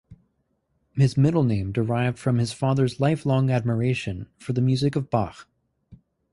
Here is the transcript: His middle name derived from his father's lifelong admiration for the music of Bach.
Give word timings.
His 0.95 1.15
middle 1.15 1.43
name 1.43 1.71
derived 1.71 2.17
from 2.17 2.39
his 2.39 2.53
father's 2.53 2.99
lifelong 2.99 3.51
admiration 3.51 4.27
for 4.39 4.51
the 4.51 4.59
music 4.61 4.95
of 4.95 5.11
Bach. 5.11 5.47